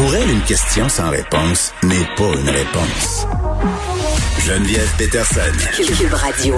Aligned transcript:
Pour 0.00 0.14
elle, 0.14 0.30
une 0.30 0.40
question 0.44 0.88
sans 0.88 1.10
réponse 1.10 1.74
n'est 1.82 2.06
pas 2.16 2.32
une 2.32 2.48
réponse. 2.48 3.26
Geneviève 4.38 4.90
Peterson. 4.96 5.52
Cube 5.76 6.14
Radio. 6.14 6.54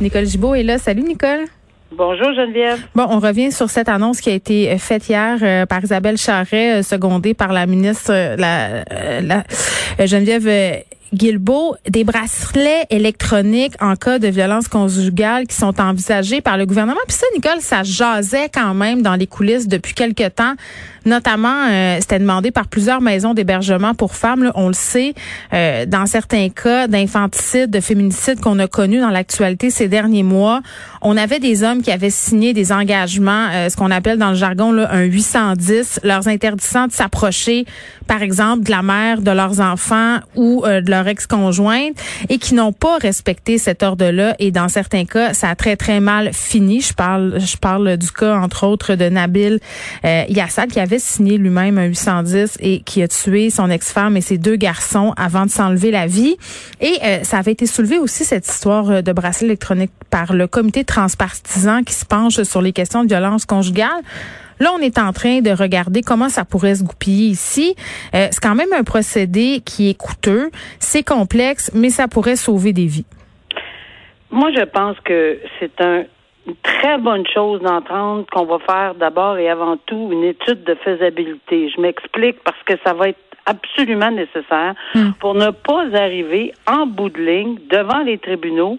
Nicole 0.00 0.26
Gibault 0.26 0.54
est 0.54 0.62
là. 0.62 0.78
Salut, 0.78 1.02
Nicole. 1.02 1.46
Bonjour 1.90 2.32
Geneviève. 2.32 2.78
Bon, 2.94 3.08
on 3.10 3.18
revient 3.18 3.50
sur 3.50 3.68
cette 3.70 3.88
annonce 3.88 4.20
qui 4.20 4.30
a 4.30 4.34
été 4.34 4.78
faite 4.78 5.08
hier 5.08 5.38
euh, 5.42 5.66
par 5.66 5.82
Isabelle 5.82 6.16
Charret, 6.16 6.78
euh, 6.78 6.82
secondée 6.84 7.34
par 7.34 7.52
la 7.52 7.66
ministre 7.66 8.12
euh, 8.12 8.36
la, 8.36 8.84
la 9.20 10.06
Geneviève 10.06 10.84
Guilbeault, 11.12 11.76
des 11.88 12.04
bracelets 12.04 12.86
électroniques 12.90 13.74
en 13.80 13.96
cas 13.96 14.18
de 14.18 14.28
violence 14.28 14.68
conjugale 14.68 15.46
qui 15.46 15.56
sont 15.56 15.80
envisagés 15.80 16.40
par 16.40 16.56
le 16.56 16.66
gouvernement. 16.66 17.00
Puis 17.08 17.16
ça, 17.16 17.26
Nicole, 17.34 17.60
ça 17.60 17.82
jasait 17.82 18.48
quand 18.52 18.74
même 18.74 19.02
dans 19.02 19.14
les 19.14 19.26
coulisses 19.26 19.68
depuis 19.68 19.94
quelque 19.94 20.28
temps. 20.28 20.54
Notamment, 21.06 21.66
euh, 21.70 21.96
c'était 22.00 22.18
demandé 22.18 22.50
par 22.50 22.66
plusieurs 22.66 23.00
maisons 23.00 23.32
d'hébergement 23.32 23.94
pour 23.94 24.14
femmes. 24.14 24.50
on 24.54 24.68
le 24.68 24.74
sait, 24.74 25.14
euh, 25.54 25.86
dans 25.86 26.06
certains 26.06 26.48
cas 26.50 26.88
d'infanticide, 26.88 27.70
de 27.70 27.80
féminicide 27.80 28.40
qu'on 28.40 28.58
a 28.58 28.66
connus 28.66 29.00
dans 29.00 29.08
l'actualité 29.08 29.70
ces 29.70 29.88
derniers 29.88 30.22
mois, 30.22 30.60
on 31.02 31.16
avait 31.16 31.38
des 31.38 31.62
hommes 31.62 31.82
qui 31.82 31.90
avaient 31.90 32.10
signé 32.10 32.52
des 32.52 32.72
engagements, 32.72 33.48
euh, 33.52 33.68
ce 33.70 33.76
qu'on 33.76 33.90
appelle 33.90 34.18
dans 34.18 34.30
le 34.30 34.34
jargon 34.34 34.72
là, 34.72 34.88
un 34.92 35.02
810, 35.02 36.00
leur 36.04 36.28
interdisant 36.28 36.86
de 36.86 36.92
s'approcher, 36.92 37.64
par 38.06 38.22
exemple, 38.22 38.64
de 38.64 38.70
la 38.70 38.82
mère 38.82 39.22
de 39.22 39.30
leurs 39.30 39.60
enfants 39.60 40.18
ou 40.36 40.62
de 40.66 40.90
leur 40.90 40.99
ex-conjointe 41.06 41.96
et 42.28 42.38
qui 42.38 42.54
n'ont 42.54 42.72
pas 42.72 42.98
respecté 42.98 43.58
cet 43.58 43.82
ordre-là. 43.82 44.34
Et 44.38 44.50
dans 44.50 44.68
certains 44.68 45.04
cas, 45.04 45.34
ça 45.34 45.48
a 45.50 45.54
très, 45.54 45.76
très 45.76 46.00
mal 46.00 46.32
fini. 46.32 46.80
Je 46.80 46.94
parle, 46.94 47.40
je 47.40 47.56
parle 47.56 47.96
du 47.96 48.10
cas, 48.10 48.36
entre 48.36 48.66
autres, 48.66 48.94
de 48.94 49.08
Nabil 49.08 49.60
euh, 50.04 50.24
Yassad, 50.28 50.70
qui 50.70 50.80
avait 50.80 50.98
signé 50.98 51.38
lui-même 51.38 51.78
un 51.78 51.84
810 51.84 52.58
et 52.60 52.80
qui 52.80 53.02
a 53.02 53.08
tué 53.08 53.50
son 53.50 53.70
ex-femme 53.70 54.16
et 54.16 54.20
ses 54.20 54.38
deux 54.38 54.56
garçons 54.56 55.12
avant 55.16 55.46
de 55.46 55.50
s'enlever 55.50 55.90
la 55.90 56.06
vie. 56.06 56.36
Et 56.80 56.98
euh, 57.02 57.24
ça 57.24 57.38
avait 57.38 57.52
été 57.52 57.66
soulevé 57.66 57.98
aussi, 57.98 58.24
cette 58.24 58.46
histoire 58.46 58.90
euh, 58.90 59.02
de 59.02 59.12
bracelet 59.12 59.48
électronique, 59.48 59.90
par 60.10 60.32
le 60.32 60.46
comité 60.46 60.84
transpartisan 60.84 61.82
qui 61.82 61.94
se 61.94 62.04
penche 62.04 62.42
sur 62.42 62.60
les 62.62 62.72
questions 62.72 63.04
de 63.04 63.08
violence 63.08 63.46
conjugale. 63.46 64.02
Là, 64.60 64.70
on 64.76 64.78
est 64.78 64.98
en 64.98 65.12
train 65.12 65.40
de 65.40 65.50
regarder 65.50 66.02
comment 66.02 66.28
ça 66.28 66.44
pourrait 66.44 66.74
se 66.74 66.84
goupiller 66.84 67.28
ici. 67.28 67.74
Euh, 68.14 68.28
c'est 68.30 68.42
quand 68.42 68.54
même 68.54 68.72
un 68.72 68.84
procédé 68.84 69.60
qui 69.64 69.90
est 69.90 69.98
coûteux, 69.98 70.50
c'est 70.78 71.02
complexe, 71.02 71.70
mais 71.74 71.88
ça 71.88 72.08
pourrait 72.08 72.36
sauver 72.36 72.72
des 72.72 72.86
vies. 72.86 73.06
Moi, 74.30 74.50
je 74.54 74.62
pense 74.64 74.96
que 75.00 75.38
c'est 75.58 75.80
un, 75.80 76.04
une 76.46 76.56
très 76.62 76.98
bonne 76.98 77.26
chose 77.26 77.60
d'entendre 77.62 78.26
qu'on 78.30 78.44
va 78.44 78.58
faire 78.60 78.94
d'abord 78.94 79.38
et 79.38 79.48
avant 79.48 79.76
tout 79.86 80.10
une 80.12 80.24
étude 80.24 80.62
de 80.64 80.74
faisabilité. 80.74 81.70
Je 81.74 81.80
m'explique 81.80 82.36
parce 82.44 82.62
que 82.64 82.74
ça 82.84 82.92
va 82.92 83.08
être 83.08 83.18
absolument 83.46 84.10
nécessaire 84.10 84.74
hmm. 84.94 85.12
pour 85.18 85.34
ne 85.34 85.50
pas 85.50 85.86
arriver 85.94 86.52
en 86.66 86.86
bout 86.86 87.08
de 87.08 87.20
ligne 87.20 87.58
devant 87.70 88.00
les 88.00 88.18
tribunaux 88.18 88.78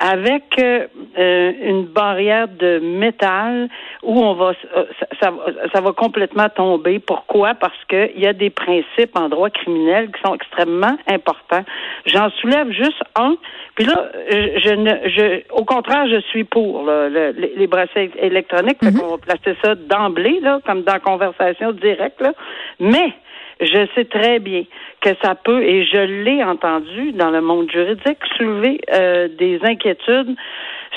avec 0.00 0.58
euh, 0.58 0.86
euh, 1.18 1.52
une 1.62 1.84
barrière 1.84 2.48
de 2.48 2.78
métal 2.78 3.68
où 4.02 4.20
on 4.20 4.34
va 4.34 4.52
euh, 4.76 4.84
ça, 5.20 5.32
ça, 5.72 5.80
va 5.80 5.92
complètement 5.92 6.48
tomber. 6.48 6.98
Pourquoi? 6.98 7.54
Parce 7.54 7.84
qu'il 7.88 8.18
y 8.20 8.26
a 8.26 8.32
des 8.32 8.50
principes 8.50 9.16
en 9.16 9.28
droit 9.28 9.50
criminel 9.50 10.10
qui 10.10 10.20
sont 10.22 10.34
extrêmement 10.34 10.96
importants. 11.06 11.64
J'en 12.06 12.28
soulève 12.30 12.70
juste 12.70 13.02
un. 13.16 13.36
Puis 13.76 13.86
là, 13.86 14.10
je, 14.30 14.74
ne 14.74 14.90
je 15.08 15.42
au 15.52 15.64
contraire, 15.64 16.06
je 16.08 16.20
suis 16.20 16.44
pour 16.44 16.84
les, 16.86 17.66
bracelets 17.66 18.10
électroniques. 18.18 18.82
Mm 18.82 19.00
On 19.02 19.16
va 19.16 19.18
placer 19.18 19.56
ça 19.62 19.74
d'emblée, 19.74 20.38
là, 20.40 20.60
comme 20.66 20.82
dans 20.82 20.98
conversation 21.00 21.72
directe. 21.72 22.20
Là. 22.20 22.32
Mais 22.78 23.12
je 23.60 23.86
sais 23.94 24.04
très 24.04 24.38
bien 24.38 24.64
que 25.00 25.10
ça 25.22 25.34
peut, 25.34 25.62
et 25.62 25.84
je 25.84 25.98
l'ai 25.98 26.42
entendu 26.42 27.12
dans 27.12 27.30
le 27.30 27.40
monde 27.40 27.70
juridique, 27.70 28.18
soulever 28.36 28.80
euh, 28.92 29.28
des 29.28 29.60
inquiétudes 29.62 30.34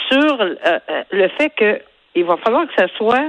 sur 0.10 0.42
euh, 0.42 0.56
euh, 0.66 1.04
le 1.12 1.28
fait 1.30 1.52
que 1.56 1.82
il 2.16 2.24
va 2.24 2.38
falloir 2.38 2.66
que 2.66 2.74
ça 2.76 2.88
soit 2.98 3.28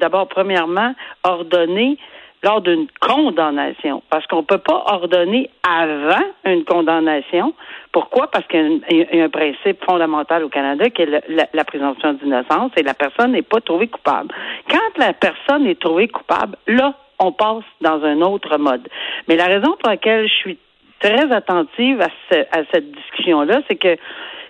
d'abord 0.00 0.26
premièrement 0.26 0.94
ordonné 1.22 1.96
lors 2.42 2.60
d'une 2.60 2.86
condamnation, 3.00 4.02
parce 4.10 4.26
qu'on 4.26 4.38
ne 4.38 4.46
peut 4.46 4.58
pas 4.58 4.82
ordonner 4.86 5.48
avant 5.62 6.24
une 6.44 6.64
condamnation. 6.64 7.54
Pourquoi? 7.92 8.28
Parce 8.28 8.46
qu'il 8.48 8.80
y, 8.90 9.20
a 9.20 9.24
un 9.24 9.28
principe 9.28 9.84
fondamental 9.84 10.42
au 10.42 10.48
Canada 10.48 10.90
qui 10.90 11.02
est 11.02 11.28
la, 11.28 11.46
la 11.52 11.64
présomption 11.64 12.14
d'innocence 12.14 12.72
et 12.76 12.82
la 12.82 12.94
personne 12.94 13.30
n'est 13.30 13.42
pas 13.42 13.60
trouvée 13.60 13.86
coupable. 13.86 14.34
Quand 14.68 14.98
la 14.98 15.12
personne 15.12 15.66
est 15.66 15.80
trouvée 15.80 16.08
coupable, 16.08 16.56
là, 16.66 16.94
on 17.20 17.32
passe 17.32 17.64
dans 17.80 18.02
un 18.02 18.20
autre 18.22 18.56
mode. 18.58 18.88
Mais 19.28 19.36
la 19.36 19.46
raison 19.46 19.76
pour 19.78 19.88
laquelle 19.88 20.26
je 20.26 20.34
suis 20.34 20.58
très 21.00 21.32
attentive 21.32 22.00
à, 22.00 22.58
cette 22.72 22.90
discussion-là, 22.90 23.60
c'est 23.68 23.76
que 23.76 23.96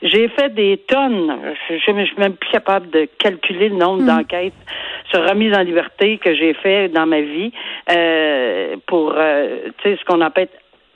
j'ai 0.03 0.29
fait 0.29 0.55
des 0.55 0.79
tonnes, 0.89 1.37
je, 1.69 1.75
je, 1.77 1.81
suis 1.81 2.17
même 2.17 2.35
plus 2.35 2.51
capable 2.51 2.89
de 2.91 3.07
calculer 3.19 3.69
le 3.69 3.77
nombre 3.77 4.03
hmm. 4.03 4.07
d'enquêtes 4.07 4.55
sur 5.11 5.29
remise 5.29 5.55
en 5.55 5.61
liberté 5.61 6.19
que 6.19 6.35
j'ai 6.35 6.55
fait 6.55 6.89
dans 6.89 7.07
ma 7.07 7.21
vie 7.21 7.53
euh, 7.91 8.77
pour, 8.87 9.13
euh, 9.15 9.69
tu 9.83 9.91
sais, 9.91 9.99
ce 10.01 10.05
qu'on 10.05 10.21
appelle 10.21 10.49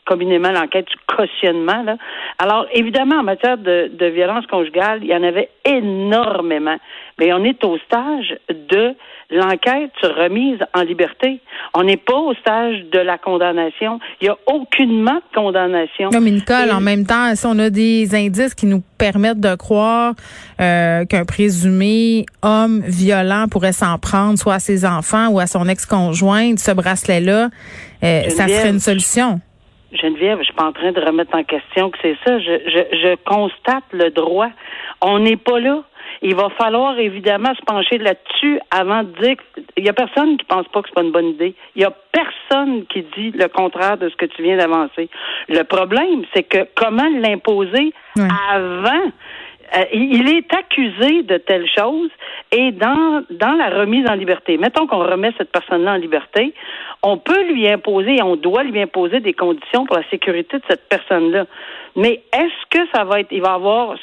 communément 0.04 0.50
l'enquête 0.50 0.86
du 0.86 0.96
cautionnement. 1.06 1.82
Là. 1.82 1.96
Alors, 2.38 2.66
évidemment, 2.72 3.16
en 3.16 3.22
matière 3.22 3.58
de, 3.58 3.90
de 3.92 4.06
violence 4.06 4.46
conjugale, 4.46 5.00
il 5.02 5.08
y 5.08 5.14
en 5.14 5.22
avait 5.22 5.50
énormément. 5.64 6.76
Mais 7.18 7.32
on 7.32 7.44
est 7.44 7.62
au 7.64 7.78
stage 7.78 8.36
de 8.48 8.94
l'enquête 9.30 9.90
sur 10.00 10.14
remise 10.14 10.58
en 10.74 10.82
liberté. 10.82 11.40
On 11.74 11.84
n'est 11.84 11.96
pas 11.96 12.16
au 12.16 12.34
stage 12.34 12.84
de 12.92 12.98
la 12.98 13.18
condamnation. 13.18 13.98
Il 14.20 14.24
n'y 14.24 14.30
a 14.30 14.36
aucunement 14.46 15.14
de 15.14 15.34
condamnation. 15.34 16.10
Non, 16.12 16.20
mais 16.20 16.30
Nicole, 16.30 16.70
en 16.72 16.80
même 16.80 17.06
temps, 17.06 17.34
si 17.34 17.46
on 17.46 17.58
a 17.58 17.70
des 17.70 18.14
indices 18.14 18.54
qui 18.54 18.66
nous 18.66 18.82
permettent 18.98 19.40
de 19.40 19.54
croire 19.54 20.14
euh, 20.60 21.04
qu'un 21.04 21.24
présumé 21.24 22.26
homme 22.42 22.82
violent 22.86 23.46
pourrait 23.50 23.72
s'en 23.72 23.98
prendre, 23.98 24.38
soit 24.38 24.54
à 24.54 24.58
ses 24.60 24.84
enfants 24.84 25.28
ou 25.28 25.40
à 25.40 25.46
son 25.46 25.68
ex-conjointe, 25.68 26.58
ce 26.58 26.72
bracelet-là, 26.72 27.48
euh, 28.02 28.28
ça 28.28 28.46
serait 28.46 28.70
une 28.70 28.80
solution. 28.80 29.40
Geneviève, 29.94 30.38
je 30.38 30.44
suis 30.44 30.54
pas 30.54 30.64
en 30.64 30.72
train 30.72 30.92
de 30.92 31.00
remettre 31.00 31.36
en 31.36 31.44
question 31.44 31.90
que 31.90 31.98
c'est 32.02 32.16
ça. 32.24 32.38
Je, 32.38 32.58
je, 32.66 32.96
je 32.98 33.14
constate 33.24 33.84
le 33.92 34.10
droit. 34.10 34.50
On 35.00 35.18
n'est 35.18 35.36
pas 35.36 35.60
là. 35.60 35.82
Il 36.22 36.34
va 36.34 36.48
falloir 36.50 36.98
évidemment 36.98 37.54
se 37.54 37.62
pencher 37.62 37.98
là-dessus 37.98 38.58
avant 38.70 39.02
de 39.02 39.10
dire 39.20 39.36
il 39.76 39.84
y 39.84 39.88
a 39.88 39.92
personne 39.92 40.36
qui 40.38 40.44
pense 40.44 40.66
pas 40.68 40.82
que 40.82 40.88
c'est 40.88 40.94
pas 40.94 41.02
une 41.02 41.12
bonne 41.12 41.30
idée. 41.30 41.54
Il 41.76 41.82
y 41.82 41.84
a 41.84 41.92
personne 42.12 42.86
qui 42.86 43.02
dit 43.16 43.30
le 43.32 43.48
contraire 43.48 43.98
de 43.98 44.08
ce 44.08 44.16
que 44.16 44.26
tu 44.26 44.42
viens 44.42 44.56
d'avancer. 44.56 45.08
Le 45.48 45.62
problème, 45.64 46.24
c'est 46.32 46.44
que 46.44 46.66
comment 46.74 47.08
l'imposer 47.20 47.92
avant 48.18 49.10
euh, 49.76 49.84
il 49.92 50.28
est 50.28 50.52
accusé 50.54 51.22
de 51.22 51.38
telle 51.38 51.66
chose 51.68 52.10
et 52.52 52.72
dans, 52.72 53.24
la 53.30 53.70
remise 53.70 54.08
en 54.08 54.14
liberté, 54.14 54.58
mettons 54.58 54.86
qu'on 54.86 54.98
remet 54.98 55.32
cette 55.38 55.50
personne-là 55.50 55.92
en 55.92 55.96
liberté, 55.96 56.54
on 57.02 57.18
peut 57.18 57.42
lui 57.44 57.68
imposer, 57.68 58.22
on 58.22 58.36
doit 58.36 58.62
lui 58.62 58.80
imposer 58.80 59.20
des 59.20 59.32
conditions 59.32 59.86
pour 59.86 59.96
la 59.96 60.08
sécurité 60.10 60.58
de 60.58 60.62
cette 60.68 60.88
personne-là. 60.88 61.46
Mais 61.96 62.22
est-ce 62.32 62.66
que 62.70 62.86
ça 62.94 63.04
va 63.04 63.20
être, 63.20 63.32
il 63.32 63.42
va 63.42 63.54
avoir 63.54 63.96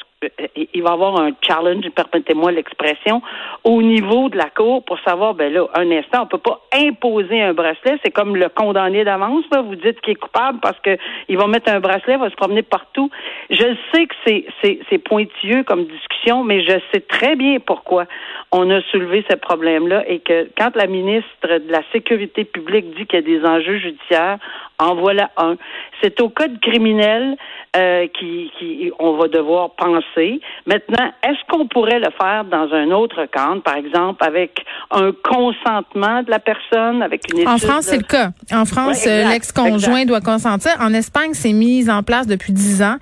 il 0.72 0.82
va 0.82 0.92
avoir 0.92 1.20
un 1.20 1.30
challenge, 1.42 1.88
permettez-moi 1.90 2.52
l'expression, 2.52 3.22
au 3.64 3.82
niveau 3.82 4.28
de 4.28 4.36
la 4.36 4.50
cour 4.50 4.84
pour 4.84 4.98
savoir, 5.00 5.34
ben 5.34 5.52
là, 5.52 5.66
un 5.74 5.90
instant, 5.90 6.22
on 6.22 6.26
peut 6.26 6.38
pas 6.38 6.60
imposer 6.72 7.42
un 7.42 7.54
bracelet. 7.54 7.98
C'est 8.04 8.10
comme 8.10 8.36
le 8.36 8.48
condamné 8.48 9.04
d'avance, 9.04 9.44
là. 9.52 9.62
Vous 9.62 9.76
dites 9.76 10.00
qu'il 10.00 10.12
est 10.12 10.16
coupable 10.16 10.58
parce 10.60 10.78
que 10.80 10.96
il 11.28 11.36
va 11.36 11.46
mettre 11.46 11.70
un 11.70 11.80
bracelet, 11.80 12.14
il 12.14 12.20
va 12.20 12.30
se 12.30 12.36
promener 12.36 12.62
partout. 12.62 13.10
Je 13.50 13.76
sais 13.92 14.06
que 14.06 14.14
c'est, 14.26 14.46
c'est, 14.62 14.78
c'est 14.90 14.98
pointilleux 14.98 15.62
comme 15.64 15.84
discussion, 15.84 16.44
mais 16.44 16.62
je 16.62 16.78
sais 16.92 17.00
très 17.00 17.36
bien 17.36 17.58
pourquoi 17.60 18.06
on 18.52 18.70
a 18.70 18.80
soulevé 18.90 19.24
ce 19.30 19.36
problème-là 19.36 20.04
et 20.08 20.20
que 20.20 20.48
quand 20.56 20.74
la 20.76 20.86
ministre 20.86 21.28
de 21.42 21.70
la 21.70 21.82
Sécurité 21.92 22.44
publique 22.44 22.94
dit 22.96 23.06
qu'il 23.06 23.20
y 23.20 23.22
a 23.22 23.40
des 23.40 23.44
enjeux 23.46 23.78
judiciaires, 23.78 24.38
en 24.82 24.96
voilà 24.96 25.30
un. 25.36 25.56
C'est 26.02 26.20
au 26.20 26.28
code 26.28 26.58
criminel 26.60 27.36
euh, 27.74 28.06
qui, 28.18 28.50
qui 28.58 28.90
on 28.98 29.16
va 29.16 29.28
devoir 29.28 29.70
penser. 29.76 30.40
Maintenant, 30.66 31.10
est-ce 31.22 31.38
qu'on 31.48 31.66
pourrait 31.68 32.00
le 32.00 32.10
faire 32.20 32.44
dans 32.44 32.68
un 32.74 32.90
autre 32.90 33.24
cadre, 33.32 33.62
par 33.62 33.76
exemple 33.76 34.22
avec 34.22 34.62
un 34.90 35.12
consentement 35.24 36.22
de 36.22 36.30
la 36.30 36.38
personne, 36.38 37.02
avec 37.02 37.22
une 37.32 37.38
étude 37.38 37.48
En 37.48 37.58
France, 37.58 37.84
c'est 37.84 37.96
le 37.96 38.02
cas. 38.02 38.32
En 38.52 38.64
France, 38.64 39.06
euh, 39.06 39.26
l'ex-conjoint 39.30 40.04
doit 40.04 40.20
consentir. 40.20 40.72
En 40.80 40.92
Espagne, 40.92 41.30
c'est 41.32 41.52
mis 41.52 41.88
en 41.88 42.02
place 42.02 42.26
depuis 42.26 42.52
dix 42.52 42.82
ans 42.82 42.96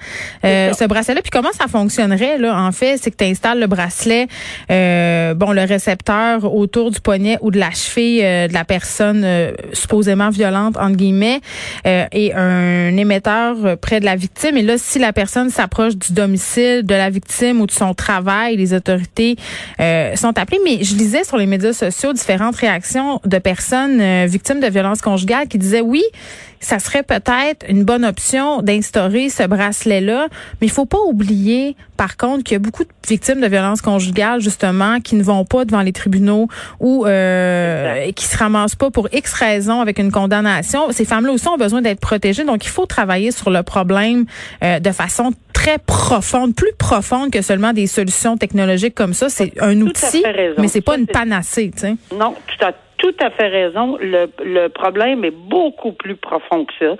euh, 0.44 0.72
ce 0.72 0.84
bracelet. 0.84 1.20
Puis 1.22 1.30
comment 1.30 1.52
ça 1.52 1.66
fonctionnerait 1.66 2.38
là 2.38 2.56
En 2.56 2.70
fait, 2.70 2.96
c'est 2.98 3.10
que 3.10 3.16
tu 3.16 3.24
installes 3.24 3.58
le 3.58 3.66
bracelet, 3.66 4.28
euh, 4.70 5.34
bon, 5.34 5.50
le 5.50 5.62
récepteur 5.62 6.54
autour 6.54 6.90
du 6.90 7.00
poignet 7.00 7.38
ou 7.40 7.50
de 7.50 7.58
la 7.58 7.70
cheville 7.70 8.20
de 8.20 8.52
la 8.52 8.64
personne 8.64 9.26
supposément 9.72 10.30
violente 10.30 10.76
entre 10.76 10.96
guillemets. 10.96 11.40
Et 11.84 12.32
un 12.34 12.96
émetteur 12.96 13.78
près 13.78 14.00
de 14.00 14.04
la 14.04 14.16
victime. 14.16 14.56
Et 14.56 14.62
là, 14.62 14.78
si 14.78 14.98
la 14.98 15.12
personne 15.12 15.50
s'approche 15.50 15.96
du 15.96 16.12
domicile 16.12 16.82
de 16.84 16.94
la 16.94 17.10
victime 17.10 17.60
ou 17.60 17.66
de 17.66 17.72
son 17.72 17.94
travail, 17.94 18.56
les 18.56 18.74
autorités 18.74 19.36
sont 19.78 20.38
appelées. 20.38 20.60
Mais 20.64 20.82
je 20.82 20.94
lisais 20.94 21.24
sur 21.24 21.36
les 21.36 21.46
médias 21.46 21.72
sociaux 21.72 22.12
différentes 22.12 22.56
réactions 22.56 23.20
de 23.24 23.38
personnes 23.38 24.26
victimes 24.26 24.60
de 24.60 24.68
violences 24.68 25.00
conjugales 25.00 25.48
qui 25.48 25.58
disaient 25.58 25.80
oui, 25.80 26.02
ça 26.60 26.78
serait 26.78 27.02
peut-être 27.02 27.64
une 27.68 27.84
bonne 27.84 28.04
option 28.04 28.60
d'instaurer 28.60 29.30
ce 29.30 29.42
bracelet-là. 29.42 30.28
Mais 30.60 30.66
il 30.66 30.70
faut 30.70 30.84
pas 30.84 31.00
oublier, 31.06 31.74
par 31.96 32.18
contre, 32.18 32.44
qu'il 32.44 32.52
y 32.52 32.56
a 32.56 32.58
beaucoup 32.58 32.84
de 32.84 32.90
victimes 33.08 33.40
de 33.40 33.46
violences 33.46 33.80
conjugales, 33.80 34.40
justement, 34.40 35.00
qui 35.00 35.16
ne 35.16 35.22
vont 35.22 35.44
pas 35.46 35.64
devant 35.64 35.80
les 35.80 35.92
tribunaux 35.92 36.48
ou 36.78 37.06
euh, 37.06 38.12
qui 38.12 38.26
se 38.26 38.36
ramassent 38.36 38.74
pas 38.74 38.90
pour 38.90 39.08
X 39.12 39.32
raisons 39.32 39.80
avec 39.80 39.98
une 39.98 40.12
condamnation. 40.12 40.92
Ces 40.92 41.06
femmes-là 41.06 41.32
aussi 41.32 41.48
ont 41.48 41.56
besoin 41.56 41.80
d'être 41.80 42.00
protégées. 42.00 42.44
Donc, 42.44 42.66
il 42.66 42.70
faut 42.70 42.86
travailler 42.86 43.30
sur 43.30 43.50
le 43.50 43.62
problème 43.62 44.26
euh, 44.62 44.80
de 44.80 44.92
façon 44.92 45.32
très 45.54 45.78
profonde, 45.78 46.54
plus 46.54 46.72
profonde 46.78 47.30
que 47.30 47.40
seulement 47.40 47.72
des 47.72 47.86
solutions 47.86 48.36
technologiques 48.36 48.94
comme 48.94 49.14
ça. 49.14 49.30
C'est 49.30 49.52
un 49.60 49.80
outil, 49.80 50.22
mais 50.58 50.68
c'est 50.68 50.80
pas 50.82 50.98
une 50.98 51.06
panacée. 51.06 51.70
Tu 51.74 51.80
sais. 51.80 51.96
Non, 52.14 52.34
tout 52.46 52.64
à 52.64 52.72
tout 53.00 53.14
à 53.20 53.30
fait 53.30 53.48
raison. 53.48 53.96
Le, 54.00 54.26
le 54.44 54.68
problème 54.68 55.24
est 55.24 55.34
beaucoup 55.34 55.92
plus 55.92 56.16
profond 56.16 56.66
que 56.66 56.72
ça. 56.78 56.94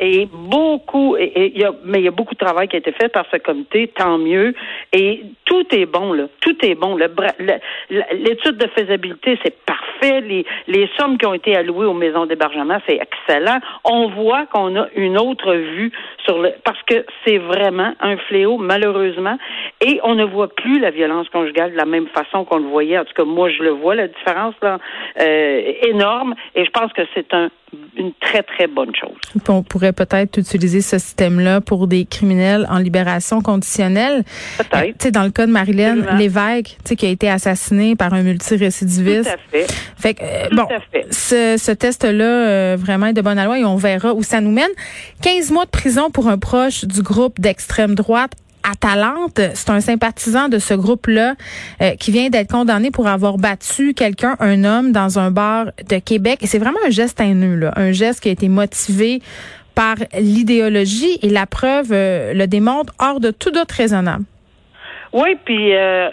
Et 0.00 0.28
beaucoup, 0.32 1.16
et, 1.16 1.56
y 1.56 1.64
a, 1.64 1.72
mais 1.84 2.00
il 2.00 2.04
y 2.04 2.08
a 2.08 2.10
beaucoup 2.10 2.34
de 2.34 2.44
travail 2.44 2.66
qui 2.68 2.76
a 2.76 2.80
été 2.80 2.92
fait 2.92 3.08
par 3.08 3.24
ce 3.32 3.36
comité, 3.38 3.88
tant 3.88 4.18
mieux. 4.18 4.52
Et 4.92 5.22
tout 5.44 5.64
est 5.72 5.86
bon, 5.86 6.12
là. 6.12 6.24
Tout 6.40 6.56
est 6.64 6.74
bon. 6.74 6.96
L'étude 6.96 8.56
de 8.56 8.66
faisabilité, 8.76 9.38
c'est 9.44 9.56
parfait. 9.64 10.20
Les, 10.22 10.44
les 10.66 10.90
sommes 10.98 11.18
qui 11.18 11.26
ont 11.26 11.34
été 11.34 11.54
allouées 11.56 11.86
aux 11.86 11.94
maisons 11.94 12.26
d'hébergement, 12.26 12.78
c'est 12.86 12.98
excellent. 13.00 13.60
On 13.84 14.08
voit 14.08 14.46
qu'on 14.46 14.74
a 14.76 14.88
une 14.96 15.18
autre 15.18 15.54
vue 15.54 15.92
sur 16.24 16.42
le, 16.42 16.50
parce 16.64 16.82
que 16.82 17.06
c'est 17.24 17.38
vraiment 17.38 17.92
un 18.00 18.16
fléau, 18.16 18.56
malheureusement. 18.58 19.38
Et 19.80 20.00
on 20.02 20.16
ne 20.16 20.24
voit 20.24 20.48
plus 20.48 20.80
la 20.80 20.90
violence 20.90 21.28
conjugale 21.28 21.72
de 21.72 21.76
la 21.76 21.84
même 21.84 22.08
façon 22.08 22.44
qu'on 22.44 22.58
le 22.58 22.68
voyait. 22.68 22.98
En 22.98 23.04
tout 23.04 23.14
cas, 23.14 23.24
moi, 23.24 23.48
je 23.50 23.62
le 23.62 23.70
vois, 23.70 23.94
la 23.94 24.08
différence, 24.08 24.54
là. 24.60 24.78
Euh, 25.20 25.42
euh, 25.44 25.88
énorme 25.88 26.34
et 26.54 26.64
je 26.64 26.70
pense 26.70 26.92
que 26.92 27.02
c'est 27.14 27.32
un, 27.34 27.50
une 27.96 28.12
très, 28.20 28.42
très 28.42 28.66
bonne 28.66 28.94
chose. 28.94 29.16
On 29.48 29.62
pourrait 29.62 29.92
peut-être 29.92 30.38
utiliser 30.38 30.80
ce 30.80 30.98
système-là 30.98 31.60
pour 31.60 31.86
des 31.86 32.04
criminels 32.04 32.66
en 32.70 32.78
libération 32.78 33.40
conditionnelle. 33.40 34.24
Peut-être. 34.58 35.10
Dans 35.12 35.24
le 35.24 35.30
cas 35.30 35.46
de 35.46 35.52
Marilyn 35.52 36.16
Lévesque, 36.18 36.76
qui 36.96 37.06
a 37.06 37.08
été 37.08 37.28
assassinée 37.28 37.96
par 37.96 38.14
un 38.14 38.22
multirécidiviste. 38.22 39.24
Tout 39.24 39.30
à 39.30 39.58
fait. 39.58 39.66
Fait 39.96 40.14
que, 40.14 40.22
euh, 40.22 40.48
bon, 40.52 40.66
ce, 41.10 41.56
ce 41.58 41.72
test-là, 41.72 42.24
euh, 42.24 42.76
vraiment 42.78 43.06
est 43.06 43.12
de 43.12 43.22
bonne 43.22 43.42
loi 43.42 43.58
et 43.58 43.64
on 43.64 43.76
verra 43.76 44.14
où 44.14 44.22
ça 44.22 44.40
nous 44.40 44.52
mène. 44.52 44.70
15 45.22 45.50
mois 45.50 45.64
de 45.64 45.70
prison 45.70 46.10
pour 46.10 46.28
un 46.28 46.38
proche 46.38 46.84
du 46.84 47.02
groupe 47.02 47.40
d'extrême 47.40 47.94
droite 47.94 48.32
Atalante, 48.64 49.40
c'est 49.54 49.70
un 49.70 49.80
sympathisant 49.80 50.48
de 50.48 50.58
ce 50.58 50.74
groupe-là 50.74 51.34
euh, 51.82 51.94
qui 51.96 52.10
vient 52.10 52.30
d'être 52.30 52.50
condamné 52.50 52.90
pour 52.90 53.06
avoir 53.06 53.36
battu 53.36 53.94
quelqu'un, 53.94 54.36
un 54.40 54.64
homme, 54.64 54.92
dans 54.92 55.18
un 55.18 55.30
bar 55.30 55.66
de 55.88 55.98
Québec. 55.98 56.38
Et 56.42 56.46
c'est 56.46 56.58
vraiment 56.58 56.78
un 56.86 56.90
geste 56.90 57.20
haineux, 57.20 57.70
un 57.76 57.92
geste 57.92 58.20
qui 58.20 58.28
a 58.28 58.32
été 58.32 58.48
motivé 58.48 59.22
par 59.74 59.96
l'idéologie 60.18 61.18
et 61.22 61.30
la 61.30 61.46
preuve 61.46 61.88
euh, 61.92 62.32
le 62.32 62.46
démontre 62.46 62.92
hors 62.98 63.20
de 63.20 63.30
tout 63.30 63.50
doute 63.50 63.70
raisonnable. 63.70 64.24
Oui, 65.14 65.36
puis 65.44 65.76
euh, 65.76 66.10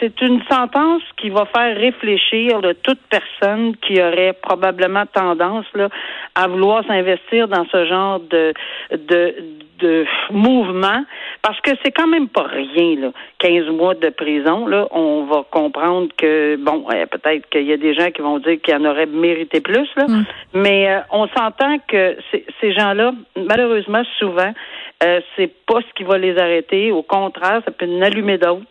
c'est 0.00 0.20
une 0.22 0.42
sentence 0.50 1.02
qui 1.18 1.30
va 1.30 1.44
faire 1.54 1.76
réfléchir 1.76 2.60
de 2.60 2.72
toute 2.72 2.98
personne 3.08 3.76
qui 3.76 4.02
aurait 4.02 4.32
probablement 4.32 5.06
tendance 5.06 5.66
là, 5.76 5.88
à 6.34 6.48
vouloir 6.48 6.84
s'investir 6.84 7.46
dans 7.46 7.64
ce 7.70 7.86
genre 7.86 8.18
de, 8.18 8.52
de, 8.90 9.36
de 9.78 10.04
mouvement 10.32 11.04
parce 11.42 11.60
que 11.60 11.70
c'est 11.84 11.92
quand 11.92 12.08
même 12.08 12.28
pas 12.28 12.42
rien 12.42 12.96
là 13.00 13.12
15 13.38 13.68
mois 13.68 13.94
de 13.94 14.08
prison 14.10 14.66
là 14.66 14.88
on 14.90 15.24
va 15.24 15.44
comprendre 15.50 16.08
que 16.16 16.56
bon 16.56 16.86
euh, 16.92 17.06
peut-être 17.06 17.48
qu'il 17.50 17.62
y 17.62 17.72
a 17.72 17.76
des 17.76 17.94
gens 17.94 18.10
qui 18.10 18.20
vont 18.20 18.38
dire 18.40 18.60
qu'il 18.60 18.74
en 18.74 18.84
aurait 18.84 19.06
mérité 19.06 19.60
plus 19.60 19.88
là 19.96 20.06
mm. 20.08 20.24
mais 20.54 20.90
euh, 20.90 21.00
on 21.12 21.28
s'entend 21.28 21.78
que 21.86 22.16
ces 22.60 22.72
gens-là 22.72 23.12
malheureusement 23.36 24.02
souvent 24.18 24.52
euh, 25.02 25.20
c'est 25.36 25.50
pas 25.66 25.80
ce 25.80 25.94
qui 25.94 26.04
va 26.04 26.18
les 26.18 26.38
arrêter 26.38 26.92
au 26.92 27.02
contraire 27.02 27.62
ça 27.64 27.70
peut 27.70 27.86
en 27.86 28.02
allumer 28.02 28.38
d'autres 28.38 28.66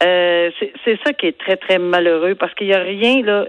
c'est 0.00 0.98
ça 1.04 1.12
qui 1.12 1.26
est 1.26 1.38
très 1.38 1.56
très 1.56 1.78
malheureux 1.78 2.34
parce 2.36 2.54
qu'il 2.54 2.68
y 2.68 2.74
a 2.74 2.80
rien 2.80 3.22
là 3.22 3.46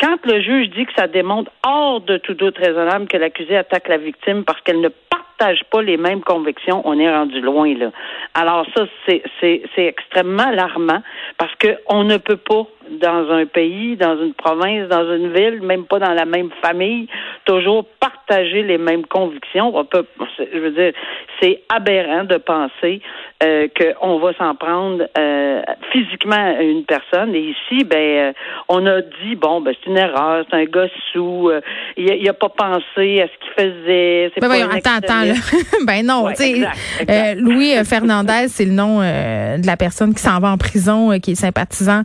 quand 0.00 0.24
le 0.24 0.40
juge 0.40 0.70
dit 0.70 0.86
que 0.86 0.92
ça 0.96 1.08
démontre 1.08 1.50
hors 1.66 2.00
de 2.00 2.16
tout 2.18 2.34
doute 2.34 2.58
raisonnable 2.58 3.06
que 3.08 3.16
l'accusé 3.16 3.56
attaque 3.56 3.88
la 3.88 3.98
victime 3.98 4.44
parce 4.44 4.60
qu'elle 4.60 4.80
ne 4.80 4.88
partage 4.88 5.62
pas 5.70 5.82
les 5.82 5.96
mêmes 5.96 6.22
convictions, 6.22 6.82
on 6.84 6.98
est 6.98 7.12
rendu 7.12 7.40
loin 7.40 7.74
là. 7.74 7.90
Alors 8.34 8.66
ça, 8.76 8.84
c'est 9.06 9.62
extrêmement 9.76 10.48
alarmant 10.48 11.02
parce 11.38 11.54
que 11.56 11.76
on 11.88 12.04
ne 12.04 12.16
peut 12.16 12.36
pas 12.36 12.66
dans 13.00 13.30
un 13.30 13.46
pays, 13.46 13.96
dans 13.96 14.16
une 14.18 14.34
province, 14.34 14.88
dans 14.88 15.04
une 15.14 15.32
ville, 15.32 15.62
même 15.62 15.86
pas 15.86 15.98
dans 15.98 16.12
la 16.12 16.24
même 16.24 16.50
famille, 16.62 17.08
toujours 17.44 17.84
partager 18.26 18.62
les 18.62 18.78
mêmes 18.78 19.06
convictions. 19.06 19.74
On 19.74 19.84
peut, 19.84 20.04
je 20.38 20.58
veux 20.58 20.70
dire, 20.70 20.92
c'est 21.40 21.62
aberrant 21.68 22.24
de 22.24 22.36
penser 22.36 23.00
euh, 23.42 23.68
qu'on 23.76 24.18
va 24.18 24.32
s'en 24.34 24.54
prendre 24.54 25.04
euh, 25.18 25.62
physiquement 25.92 26.56
à 26.58 26.62
une 26.62 26.84
personne. 26.84 27.34
Et 27.34 27.50
ici, 27.50 27.84
ben, 27.84 27.96
euh, 27.98 28.32
on 28.68 28.86
a 28.86 29.00
dit 29.00 29.36
bon, 29.36 29.60
ben 29.60 29.74
c'est 29.82 29.90
une 29.90 29.98
erreur, 29.98 30.44
c'est 30.50 30.56
un 30.56 30.64
gars 30.64 30.88
sous, 31.12 31.50
euh, 31.50 31.60
il, 31.96 32.28
a, 32.28 32.32
pas 32.32 32.48
pensé 32.48 33.22
à 33.22 33.26
ce 33.26 33.38
qu'il 33.40 33.52
faisait. 33.56 34.32
Ben 34.40 34.46
voyons, 34.46 34.68
attends, 34.70 34.96
attends, 34.96 35.24
là. 35.24 35.34
ben 35.86 36.06
non, 36.06 36.28
tu 36.30 36.64
sais, 37.06 37.34
Louis 37.36 37.74
Fernandez, 37.84 38.48
c'est 38.48 38.64
le 38.64 38.72
nom 38.72 39.00
de 39.00 39.66
la 39.66 39.76
personne 39.76 40.14
qui 40.14 40.22
s'en 40.22 40.38
va 40.40 40.50
en 40.50 40.58
prison, 40.58 41.18
qui 41.20 41.32
est 41.32 41.36
sympathisant 41.36 42.02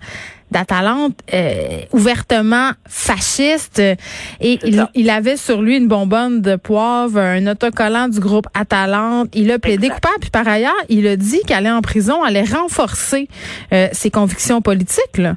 d'Atalante 0.52 1.18
euh, 1.34 1.82
ouvertement 1.92 2.72
fasciste 2.88 3.80
et 3.80 4.60
il, 4.96 5.10
avait 5.10 5.38
sur 5.38 5.62
lui 5.62 5.78
une 5.78 5.88
bonbonne 5.88 6.42
de 6.42 6.56
poivre, 6.56 7.20
un 7.20 7.48
autocollant 7.48 8.08
du 8.08 8.20
groupe 8.20 8.48
Atalante. 8.54 9.30
Il 9.34 9.52
a 9.52 9.60
plaidé 9.60 9.90
coupable 9.90 10.20
puis 10.22 10.30
par 10.30 10.48
ailleurs, 10.48 10.74
il 10.90 11.08
a 11.08 11.16
dit 11.16 11.42
qu'aller 11.46 11.72
en 11.72 11.82
prison 11.82 12.24
allait 12.24 12.44
renforcer 12.44 13.28
euh, 13.74 13.88
ses 13.92 14.10
convictions 14.10 14.62
politiques 14.62 15.18
là. 15.18 15.36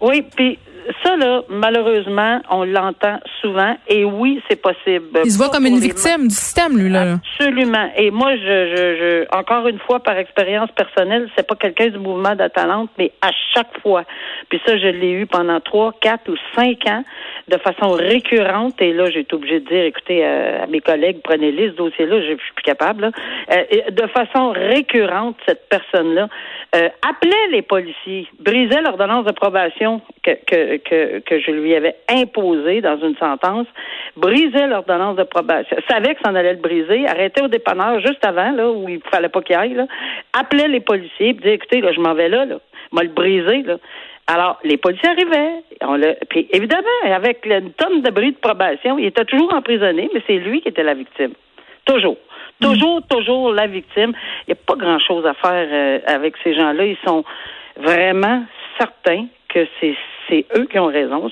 Oui, 0.00 0.24
puis 0.36 0.58
ça, 1.02 1.16
là, 1.16 1.42
malheureusement, 1.48 2.40
on 2.50 2.64
l'entend 2.64 3.18
souvent. 3.40 3.76
Et 3.88 4.04
oui, 4.04 4.42
c'est 4.48 4.60
possible. 4.60 5.20
Il 5.24 5.30
se 5.30 5.38
voit 5.38 5.48
comme 5.48 5.66
une 5.66 5.78
victime 5.78 6.28
du 6.28 6.34
système, 6.34 6.78
lui, 6.78 6.88
là. 6.90 7.18
Absolument. 7.38 7.90
Et 7.96 8.10
moi, 8.10 8.36
je, 8.36 8.40
je, 8.42 8.96
je 8.98 9.36
encore 9.36 9.68
une 9.68 9.78
fois, 9.78 10.00
par 10.00 10.16
expérience 10.16 10.70
personnelle, 10.72 11.28
c'est 11.36 11.46
pas 11.46 11.56
quelqu'un 11.56 11.88
du 11.88 11.98
mouvement 11.98 12.34
d'Atalante, 12.34 12.90
mais 12.98 13.12
à 13.22 13.30
chaque 13.54 13.80
fois. 13.82 14.04
Puis 14.48 14.60
ça, 14.66 14.76
je 14.76 14.88
l'ai 14.88 15.12
eu 15.12 15.26
pendant 15.26 15.60
trois, 15.60 15.92
quatre 16.00 16.30
ou 16.30 16.36
cinq 16.54 16.86
ans, 16.88 17.04
de 17.48 17.58
façon 17.58 17.92
récurrente. 17.92 18.80
Et 18.80 18.92
là, 18.92 19.10
j'ai 19.10 19.20
été 19.20 19.34
obligée 19.34 19.60
de 19.60 19.68
dire, 19.68 19.84
écoutez, 19.84 20.24
euh, 20.24 20.64
à 20.64 20.66
mes 20.66 20.80
collègues, 20.80 21.18
prenez-les, 21.22 21.70
ce 21.70 21.76
dossier-là, 21.76 22.20
je 22.20 22.26
suis 22.26 22.54
plus 22.54 22.64
capable. 22.64 23.02
Là. 23.02 23.10
Euh, 23.52 23.90
de 23.90 24.06
façon 24.08 24.50
récurrente, 24.50 25.36
cette 25.46 25.68
personne-là 25.68 26.28
euh, 26.74 26.88
appelait 27.08 27.48
les 27.50 27.62
policiers, 27.62 28.28
brisait 28.40 28.80
l'ordonnance 28.82 29.24
de 29.24 29.32
probation 29.32 30.00
que, 30.22 30.32
que 30.46 30.77
que, 30.78 31.20
que 31.20 31.40
je 31.40 31.50
lui 31.50 31.74
avais 31.74 31.96
imposé 32.08 32.80
dans 32.80 32.98
une 32.98 33.16
sentence, 33.16 33.66
brisait 34.16 34.66
l'ordonnance 34.66 35.16
de 35.16 35.24
probation, 35.24 35.76
savait 35.88 36.14
que 36.14 36.20
ça 36.24 36.30
en 36.30 36.34
allait 36.34 36.54
le 36.54 36.60
briser, 36.60 37.06
arrêtait 37.06 37.42
au 37.42 37.48
dépanneur 37.48 38.00
juste 38.00 38.24
avant, 38.24 38.50
là, 38.52 38.70
où 38.70 38.88
il 38.88 39.00
fallait 39.10 39.28
pas 39.28 39.42
qu'il 39.42 39.56
aille, 39.56 39.74
là, 39.74 39.86
appelait 40.32 40.68
les 40.68 40.80
policiers, 40.80 41.34
puis 41.34 41.42
disait, 41.42 41.54
écoutez, 41.54 41.80
là, 41.80 41.92
je 41.92 42.00
m'en 42.00 42.14
vais 42.14 42.28
là, 42.28 42.44
là, 42.44 42.56
m'a 42.92 43.02
le 43.02 43.08
brisé, 43.08 43.62
là. 43.62 43.76
Alors, 44.30 44.58
les 44.62 44.76
policiers 44.76 45.08
arrivaient. 45.08 45.62
On 45.80 45.98
puis 46.28 46.48
évidemment, 46.52 46.86
avec 47.04 47.46
une 47.46 47.72
tonne 47.72 48.02
de 48.02 48.10
bris 48.10 48.32
de 48.32 48.36
probation, 48.36 48.98
il 48.98 49.06
était 49.06 49.24
toujours 49.24 49.54
emprisonné, 49.54 50.10
mais 50.12 50.22
c'est 50.26 50.36
lui 50.36 50.60
qui 50.60 50.68
était 50.68 50.82
la 50.82 50.92
victime. 50.92 51.32
Toujours. 51.86 52.18
Toujours, 52.60 53.00
toujours 53.08 53.52
la 53.52 53.66
victime. 53.66 54.12
Il 54.46 54.52
n'y 54.52 54.52
a 54.52 54.62
pas 54.66 54.74
grand-chose 54.74 55.24
à 55.24 55.32
faire 55.32 55.68
euh, 55.70 56.00
avec 56.06 56.34
ces 56.44 56.54
gens-là. 56.54 56.84
Ils 56.84 56.98
sont 57.06 57.24
vraiment 57.78 58.44
certains 58.78 59.26
que 59.48 59.66
c'est 59.80 59.96
c'est 60.28 60.46
eux 60.56 60.66
qui 60.70 60.78
ont 60.78 60.86
raison, 60.86 61.28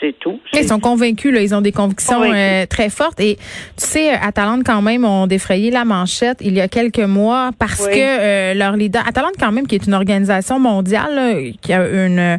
c'est 0.00 0.18
tout. 0.18 0.40
Ils 0.52 0.64
sont 0.64 0.80
convaincus, 0.80 1.32
là, 1.32 1.40
ils 1.40 1.54
ont 1.54 1.60
des 1.60 1.72
convictions 1.72 2.22
euh, 2.22 2.66
très 2.66 2.90
fortes. 2.90 3.20
Et 3.20 3.36
tu 3.36 3.42
sais, 3.86 4.10
Atalante 4.10 4.62
quand 4.64 4.82
même 4.82 5.04
ont 5.04 5.26
défrayé 5.26 5.70
la 5.70 5.84
manchette 5.84 6.38
il 6.40 6.54
y 6.54 6.60
a 6.60 6.68
quelques 6.68 6.98
mois 6.98 7.50
parce 7.58 7.86
que 7.86 7.94
euh, 7.94 8.54
leur 8.54 8.76
leader, 8.76 9.06
Atalante 9.06 9.34
quand 9.38 9.52
même, 9.52 9.66
qui 9.66 9.74
est 9.74 9.86
une 9.86 9.94
organisation 9.94 10.58
mondiale, 10.58 11.52
qui 11.60 11.72
a 11.72 11.86
une 11.86 12.38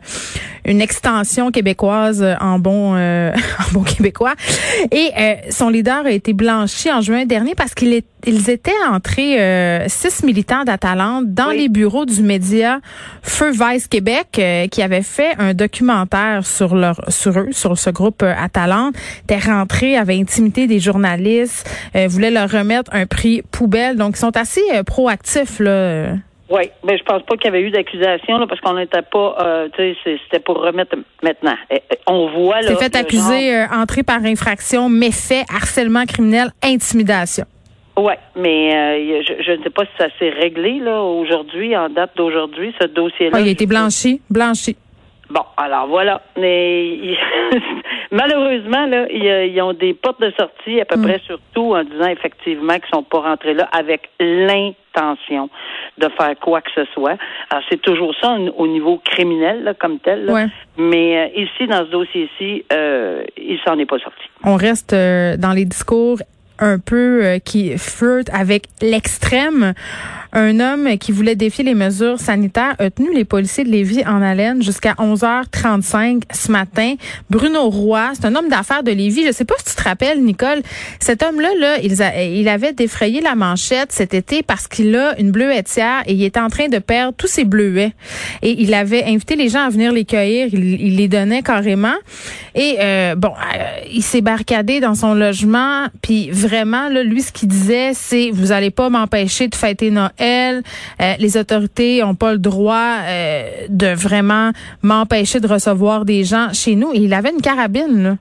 une 0.65 0.81
extension 0.81 1.51
québécoise 1.51 2.25
en 2.39 2.59
bon, 2.59 2.95
en 2.95 3.71
bon 3.73 3.83
québécois. 3.83 4.33
Et 4.91 5.11
son 5.49 5.69
leader 5.69 6.05
a 6.05 6.11
été 6.11 6.33
blanchi 6.33 6.91
en 6.91 7.01
juin 7.01 7.25
dernier 7.25 7.55
parce 7.55 7.73
qu'il 7.73 7.93
est, 7.93 8.05
ils 8.25 8.49
étaient 8.49 8.71
entrés 8.89 9.85
six 9.87 10.23
militants 10.23 10.63
d'Atalante 10.63 11.33
dans 11.33 11.49
les 11.49 11.69
bureaux 11.69 12.05
du 12.05 12.21
média 12.21 12.79
Feu 13.21 13.51
Vice 13.51 13.87
Québec 13.87 14.41
qui 14.71 14.81
avait 14.81 15.03
fait 15.03 15.35
un 15.37 15.53
documentaire 15.53 16.45
sur 16.45 16.75
leur 16.75 17.01
sur 17.09 17.37
eux, 17.37 17.49
sur 17.51 17.77
ce 17.77 17.89
groupe 17.89 18.23
Atalante. 18.23 18.95
Était 19.23 19.39
rentré, 19.39 19.97
avait 19.97 20.19
intimidé 20.19 20.67
des 20.67 20.79
journalistes, 20.79 21.69
voulait 22.07 22.31
leur 22.31 22.49
remettre 22.49 22.91
un 22.93 23.05
prix 23.05 23.43
poubelle. 23.51 23.97
Donc 23.97 24.15
ils 24.15 24.19
sont 24.19 24.35
assez 24.35 24.61
proactifs 24.85 25.59
là. 25.59 26.15
Oui, 26.49 26.69
mais 26.83 26.97
je 26.97 27.03
pense 27.03 27.23
pas 27.23 27.35
qu'il 27.37 27.45
y 27.45 27.47
avait 27.47 27.61
eu 27.61 27.71
d'accusation 27.71 28.45
parce 28.47 28.61
qu'on 28.61 28.75
n'était 28.75 29.01
pas, 29.01 29.35
euh, 29.39 29.67
tu 29.75 29.95
sais, 30.03 30.19
c'était 30.23 30.39
pour 30.39 30.57
remettre 30.57 30.95
maintenant. 31.23 31.55
On 32.05 32.29
voit 32.29 32.61
là. 32.61 32.67
C'est 32.67 32.83
fait 32.83 32.95
accuser 32.95 33.55
euh, 33.55 33.65
entrée 33.71 34.03
par 34.03 34.23
infraction, 34.23 34.87
méfait, 34.87 35.43
harcèlement 35.51 36.05
criminel, 36.05 36.51
intimidation. 36.63 37.45
Oui, 37.97 38.13
mais 38.35 38.75
euh, 38.75 39.23
je, 39.39 39.51
ne 39.53 39.63
sais 39.63 39.69
pas 39.69 39.85
si 39.85 39.91
ça 39.97 40.07
s'est 40.19 40.29
réglé 40.29 40.79
là 40.79 41.01
aujourd'hui, 41.01 41.75
en 41.75 41.89
date 41.89 42.11
d'aujourd'hui, 42.15 42.75
ce 42.79 42.87
dossier-là. 42.87 43.37
Ah, 43.37 43.41
il 43.41 43.47
a 43.47 43.51
été 43.51 43.65
blanchi, 43.65 44.21
blanchi. 44.29 44.75
Bon, 45.29 45.41
alors 45.57 45.87
voilà. 45.87 46.21
Mais 46.37 47.17
malheureusement, 48.11 48.85
là, 48.85 49.07
ils, 49.09 49.61
ont 49.61 49.73
des 49.73 49.93
portes 49.93 50.21
de 50.21 50.31
sortie 50.37 50.79
à 50.81 50.85
peu 50.85 50.97
mm. 50.97 51.03
près 51.03 51.19
sur 51.25 51.39
tout 51.53 51.73
en 51.73 51.83
disant 51.83 52.07
effectivement 52.07 52.75
qu'ils 52.75 52.89
sont 52.93 53.03
pas 53.03 53.21
rentrés 53.21 53.53
là 53.53 53.67
avec 53.71 54.09
l'intention 54.19 55.49
de 55.97 56.09
faire 56.17 56.35
quoi 56.41 56.61
que 56.61 56.71
ce 56.75 56.85
soit. 56.93 57.17
Alors 57.49 57.63
c'est 57.69 57.81
toujours 57.81 58.13
ça 58.21 58.37
au 58.57 58.67
niveau 58.67 59.01
criminel 59.03 59.63
là, 59.63 59.73
comme 59.73 59.99
tel. 59.99 60.31
Mais 60.77 61.17
euh, 61.17 61.41
ici, 61.41 61.67
dans 61.67 61.85
ce 61.85 61.91
dossier-ci, 61.91 62.65
euh, 62.71 63.23
il 63.37 63.59
s'en 63.65 63.77
est 63.79 63.85
pas 63.85 63.99
sorti. 63.99 64.23
On 64.43 64.55
reste 64.55 64.93
euh, 64.93 65.37
dans 65.37 65.53
les 65.53 65.65
discours 65.65 66.19
un 66.59 66.79
peu 66.79 67.37
qui 67.43 67.77
flirte 67.77 68.29
avec 68.33 68.63
l'extrême. 68.81 69.73
Un 70.37 70.59
homme 70.59 70.97
qui 70.97 71.13
voulait 71.13 71.37
défier 71.37 71.63
les 71.63 71.75
mesures 71.75 72.19
sanitaires 72.19 72.75
a 72.77 72.89
tenu 72.89 73.13
les 73.13 73.23
policiers 73.23 73.63
de 73.63 73.69
Lévis 73.69 74.03
en 74.05 74.21
haleine 74.21 74.61
jusqu'à 74.61 74.91
11h35 74.95 76.23
ce 76.29 76.51
matin. 76.51 76.95
Bruno 77.29 77.69
Roy, 77.69 78.11
c'est 78.15 78.25
un 78.25 78.35
homme 78.35 78.49
d'affaires 78.49 78.83
de 78.83 78.91
Lévis. 78.91 79.25
Je 79.25 79.31
sais 79.31 79.45
pas 79.45 79.55
si 79.59 79.73
tu 79.73 79.81
te 79.81 79.83
rappelles, 79.83 80.21
Nicole. 80.21 80.61
Cet 80.99 81.23
homme-là, 81.23 81.47
là, 81.57 81.77
il, 81.79 82.49
avait 82.49 82.73
défrayé 82.73 83.21
la 83.21 83.35
manchette 83.35 83.93
cet 83.93 84.13
été 84.13 84.43
parce 84.43 84.67
qu'il 84.67 84.93
a 84.97 85.17
une 85.21 85.31
bleuetière 85.31 86.03
et 86.05 86.13
il 86.13 86.23
est 86.25 86.35
en 86.35 86.49
train 86.49 86.67
de 86.67 86.79
perdre 86.79 87.13
tous 87.17 87.27
ses 87.27 87.45
bleuets. 87.45 87.93
Et 88.41 88.61
il 88.61 88.73
avait 88.73 89.05
invité 89.05 89.37
les 89.37 89.47
gens 89.47 89.65
à 89.65 89.69
venir 89.69 89.93
les 89.93 90.03
cueillir. 90.03 90.49
Il, 90.51 90.97
les 90.97 91.07
donnait 91.07 91.43
carrément. 91.43 91.95
Et 92.55 92.75
euh, 92.81 93.15
bon, 93.15 93.29
euh, 93.29 93.63
il 93.89 94.03
s'est 94.03 94.19
barricadé 94.19 94.81
dans 94.81 94.95
son 94.95 95.13
logement. 95.13 95.85
Puis 96.01 96.29
vraiment, 96.29 96.89
là, 96.89 97.03
lui, 97.03 97.21
ce 97.21 97.31
qu'il 97.31 97.47
disait, 97.47 97.91
c'est 97.93 98.31
vous 98.31 98.51
allez 98.51 98.71
pas 98.71 98.89
m'empêcher 98.89 99.47
de 99.47 99.55
fêter 99.55 99.91
Noël. 99.91 100.24
Euh, 101.01 101.13
les 101.19 101.37
autorités 101.37 102.03
ont 102.03 102.15
pas 102.15 102.33
le 102.33 102.39
droit 102.39 102.99
euh, 103.03 103.43
de 103.69 103.87
vraiment 103.87 104.51
m'empêcher 104.81 105.39
de 105.39 105.47
recevoir 105.47 106.05
des 106.05 106.23
gens 106.23 106.53
chez 106.53 106.75
nous. 106.75 106.93
Et 106.93 106.99
il 106.99 107.13
avait 107.13 107.31
une 107.31 107.41
carabine, 107.41 108.03
là. 108.03 108.15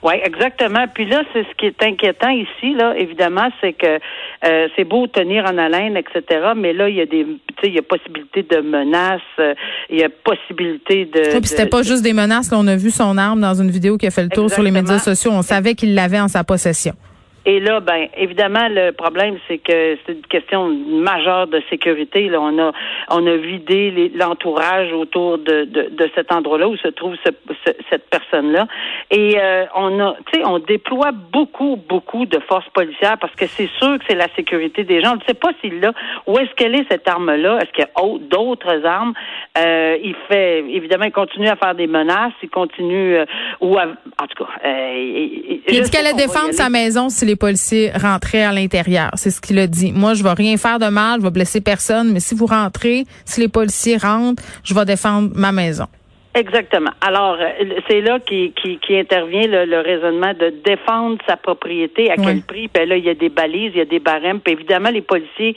Oui, 0.00 0.14
exactement. 0.22 0.86
Puis 0.94 1.06
là, 1.06 1.22
c'est 1.32 1.42
ce 1.42 1.54
qui 1.58 1.66
est 1.66 1.82
inquiétant 1.82 2.28
ici, 2.28 2.72
là, 2.72 2.94
évidemment, 2.96 3.48
c'est 3.60 3.72
que 3.72 3.98
euh, 4.44 4.68
c'est 4.76 4.84
beau 4.84 5.08
tenir 5.08 5.44
en 5.44 5.58
haleine, 5.58 5.96
etc. 5.96 6.52
Mais 6.56 6.72
là, 6.72 6.88
il 6.88 6.94
y 6.94 7.00
a 7.00 7.06
des, 7.06 7.26
il 7.64 7.74
y 7.74 7.78
a 7.78 7.82
possibilité 7.82 8.44
de 8.44 8.60
menaces, 8.60 9.20
il 9.90 9.98
y 9.98 10.04
a 10.04 10.08
possibilité 10.08 11.04
de. 11.06 11.34
Oui, 11.34 11.40
puis 11.40 11.48
c'était 11.48 11.66
pas 11.66 11.82
juste 11.82 12.04
des 12.04 12.12
menaces. 12.12 12.52
Là, 12.52 12.58
on 12.60 12.66
a 12.68 12.76
vu 12.76 12.92
son 12.92 13.18
arme 13.18 13.40
dans 13.40 13.54
une 13.54 13.72
vidéo 13.72 13.98
qui 13.98 14.06
a 14.06 14.12
fait 14.12 14.22
le 14.22 14.28
tour 14.28 14.48
sur 14.48 14.62
les 14.62 14.70
médias 14.70 15.00
sociaux. 15.00 15.32
On 15.34 15.42
savait 15.42 15.74
qu'il 15.74 15.96
l'avait 15.96 16.20
en 16.20 16.28
sa 16.28 16.44
possession. 16.44 16.94
Et 17.46 17.60
là, 17.60 17.80
ben, 17.80 18.08
évidemment, 18.16 18.68
le 18.68 18.90
problème, 18.90 19.38
c'est 19.46 19.58
que 19.58 19.96
c'est 20.04 20.12
une 20.12 20.26
question 20.26 20.68
majeure 20.68 21.46
de 21.46 21.62
sécurité. 21.70 22.28
Là, 22.28 22.40
on 22.40 22.58
a, 22.58 22.72
on 23.10 23.26
a 23.26 23.36
vidé 23.36 24.12
l'entourage 24.14 24.92
autour 24.92 25.38
de, 25.38 25.64
de, 25.64 25.88
de, 25.90 26.10
cet 26.14 26.32
endroit-là 26.32 26.68
où 26.68 26.76
se 26.76 26.88
trouve 26.88 27.14
cette 27.24 28.10
personne-là. 28.10 28.66
Et 29.10 29.38
euh, 29.38 29.64
on 29.74 29.98
a, 30.00 30.16
tu 30.30 30.40
sais, 30.40 30.46
on 30.46 30.58
déploie 30.58 31.12
beaucoup, 31.12 31.76
beaucoup 31.88 32.26
de 32.26 32.38
forces 32.40 32.68
policières 32.74 33.16
parce 33.18 33.34
que 33.34 33.46
c'est 33.46 33.70
sûr 33.78 33.98
que 33.98 34.04
c'est 34.08 34.16
la 34.16 34.28
sécurité 34.36 34.84
des 34.84 35.00
gens. 35.00 35.12
On 35.12 35.16
ne 35.16 35.24
sait 35.26 35.34
pas 35.34 35.50
s'il 35.60 35.80
l'a. 35.80 35.92
Où 36.26 36.38
est-ce 36.38 36.54
qu'elle 36.54 36.74
est 36.74 36.86
cette 36.90 37.08
arme-là? 37.08 37.58
Est-ce 37.62 37.72
qu'il 37.72 37.84
y 37.84 37.86
a 37.86 38.18
d'autres 38.30 38.84
armes? 38.84 39.14
Euh, 39.56 39.96
Il 40.02 40.14
fait, 40.28 40.60
évidemment, 40.68 41.06
il 41.06 41.12
continue 41.12 41.48
à 41.48 41.56
faire 41.56 41.74
des 41.74 41.86
menaces. 41.86 42.32
Il 42.42 42.50
continue, 42.50 43.16
euh, 43.16 43.24
ou 43.60 43.78
en 43.78 44.26
tout 44.26 44.44
cas, 44.44 44.50
euh, 44.64 45.60
il, 45.68 45.82
dit 45.82 45.90
qu'elle 45.90 46.06
allait 46.06 46.26
défendre 46.26 46.52
sa 46.52 46.68
maison 46.68 47.08
si 47.08 47.24
les 47.24 47.36
policiers 47.38 47.90
rentraient 47.92 48.44
à 48.44 48.52
l'intérieur. 48.52 49.10
C'est 49.14 49.30
ce 49.30 49.40
qu'il 49.40 49.58
a 49.58 49.66
dit. 49.66 49.92
Moi, 49.92 50.14
je 50.14 50.22
vais 50.22 50.32
rien 50.32 50.56
faire 50.56 50.78
de 50.78 50.88
mal, 50.88 51.20
je 51.20 51.24
vais 51.24 51.30
blesser 51.30 51.60
personne, 51.60 52.12
mais 52.12 52.20
si 52.20 52.34
vous 52.34 52.46
rentrez, 52.46 53.06
si 53.24 53.40
les 53.40 53.48
policiers 53.48 53.96
rentrent, 53.96 54.42
je 54.64 54.74
vais 54.74 54.84
défendre 54.84 55.30
ma 55.34 55.52
maison. 55.52 55.86
Exactement. 56.38 56.90
Alors, 57.00 57.36
euh, 57.40 57.80
c'est 57.88 58.00
là 58.00 58.20
qui, 58.20 58.52
qui, 58.52 58.96
intervient 58.96 59.48
le, 59.48 59.80
raisonnement 59.80 60.34
de 60.34 60.50
défendre 60.64 61.18
sa 61.26 61.36
propriété. 61.36 62.12
À 62.12 62.14
quel 62.14 62.42
prix? 62.42 62.70
Ben 62.72 62.88
là, 62.88 62.96
il 62.96 63.04
y 63.04 63.08
a 63.08 63.14
des 63.14 63.28
balises, 63.28 63.72
il 63.74 63.78
y 63.78 63.80
a 63.80 63.84
des 63.84 63.98
barèmes. 63.98 64.38
Puis 64.38 64.52
évidemment, 64.52 64.90
les 64.90 65.00
policiers, 65.00 65.56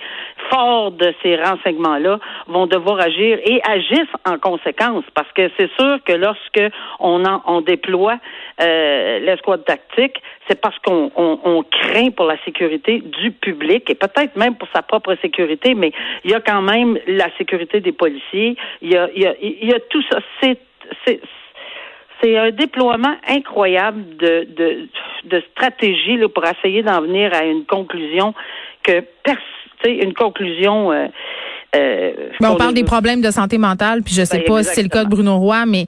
forts 0.50 0.92
de 0.92 1.14
ces 1.22 1.36
renseignements-là, 1.36 2.20
vont 2.48 2.66
devoir 2.66 3.00
agir 3.00 3.38
et 3.46 3.62
agissent 3.64 4.18
en 4.26 4.40
conséquence. 4.40 5.04
Parce 5.14 5.32
que 5.34 5.52
c'est 5.56 5.70
sûr 5.80 6.00
que 6.04 6.14
lorsque 6.14 6.64
on, 7.00 7.26
en, 7.26 7.44
on 7.46 7.62
déploie 7.62 8.18
euh, 8.60 9.20
l'escouade 9.20 9.64
tactique, 9.66 10.20
c'est 10.48 10.60
parce 10.60 10.78
qu'on 10.80 11.12
on, 11.16 11.64
craint 11.64 12.10
pour 12.10 12.26
la 12.26 12.38
sécurité 12.44 13.04
du 13.22 13.32
public 13.32 13.88
et 13.90 13.96
peut-être 13.96 14.36
même 14.36 14.56
pour 14.56 14.68
sa 14.74 14.82
propre 14.82 15.16
sécurité, 15.22 15.76
mais 15.76 15.92
il 16.24 16.32
y 16.32 16.34
a 16.34 16.40
quand 16.40 16.64
même 16.64 16.98
la 17.06 17.28
sécurité 17.38 17.82
des 17.82 17.92
policiers. 17.92 18.58
Il 18.82 18.92
y 18.92 18.98
a, 18.98 19.10
il 19.16 19.22
y 19.22 19.28
a, 19.28 19.36
il 19.40 19.70
y 19.70 19.74
a 19.74 19.80
tout 19.80 20.02
ça. 20.10 20.20
C'est 20.42 20.58
c'est 21.06 22.38
un 22.38 22.52
déploiement 22.52 23.16
incroyable 23.28 24.18
de, 24.18 24.48
de, 24.56 24.88
de 25.26 25.44
stratégie 25.52 26.18
là, 26.18 26.30
pour 26.30 26.46
essayer 26.46 26.84
d'en 26.84 27.02
venir 27.02 27.34
à 27.34 27.44
une 27.44 27.66
conclusion 27.66 28.34
que 28.84 29.04
une 29.86 30.14
conclusion 30.14 30.92
euh, 30.92 31.08
euh, 31.74 32.12
on 32.42 32.56
parle 32.56 32.74
des 32.74 32.84
problèmes 32.84 33.22
de 33.22 33.32
santé 33.32 33.58
mentale, 33.58 34.02
puis 34.04 34.14
je 34.14 34.26
sais 34.26 34.40
ben, 34.40 34.46
pas 34.46 34.64
si 34.64 34.72
c'est 34.74 34.84
le 34.84 34.90
cas 34.90 35.06
de 35.06 35.10
Bruno 35.10 35.38
Roy, 35.38 35.66
mais 35.66 35.86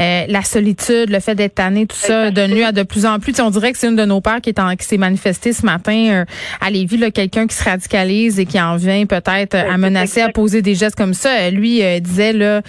euh, 0.00 0.24
la 0.28 0.40
solitude, 0.40 1.10
le 1.10 1.20
fait 1.20 1.34
d'être 1.34 1.56
tanné, 1.56 1.86
tout 1.86 1.96
ça 1.96 2.30
donne 2.30 2.52
lieu 2.52 2.64
à 2.64 2.72
de 2.72 2.82
plus 2.82 3.04
en 3.04 3.18
plus. 3.18 3.38
on 3.40 3.50
dirait 3.50 3.72
que 3.72 3.78
c'est 3.78 3.88
une 3.88 3.96
de 3.96 4.04
nos 4.06 4.22
pères 4.22 4.40
qui 4.40 4.50
est 4.50 4.76
qui 4.78 4.86
s'est 4.86 4.96
manifestée 4.96 5.52
ce 5.52 5.66
matin 5.66 6.08
euh, 6.08 6.24
à 6.62 6.70
Lévis, 6.70 7.12
quelqu'un 7.12 7.46
qui 7.46 7.54
se 7.54 7.62
radicalise 7.62 8.40
et 8.40 8.46
qui 8.46 8.58
en 8.58 8.76
vient 8.76 9.04
peut-être 9.04 9.54
à 9.54 9.64
ben, 9.64 9.76
menacer, 9.76 10.22
à 10.22 10.30
poser 10.30 10.62
des 10.62 10.74
gestes 10.74 10.96
comme 10.96 11.14
ça. 11.14 11.50
Lui 11.50 11.82
disait 12.00 12.32
le 12.32 12.62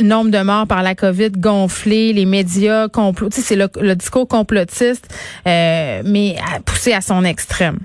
nombre 0.00 0.30
de 0.30 0.38
morts 0.38 0.66
par 0.66 0.82
la 0.82 0.94
COVID 0.94 1.32
gonflé, 1.32 2.14
les 2.14 2.24
médias 2.24 2.88
complot, 2.88 3.28
c'est 3.32 3.56
le, 3.56 3.68
le, 3.80 3.94
discours 3.94 4.26
complotiste, 4.26 5.14
mais 5.44 6.36
poussé 6.64 6.94
à 6.94 7.02
son 7.02 7.24
extrême. 7.24 7.78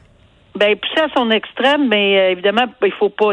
Ben, 0.55 0.75
poussé 0.75 1.01
à 1.01 1.07
son 1.15 1.31
extrême, 1.31 1.88
mais 1.89 2.19
euh, 2.19 2.31
évidemment, 2.31 2.65
il 2.86 2.91
faut 2.91 3.10
pas 3.10 3.31